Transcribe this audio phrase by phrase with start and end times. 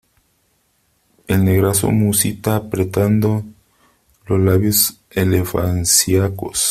[1.27, 3.43] el negrazo musita apretando
[4.25, 6.57] los labios elefancíacos: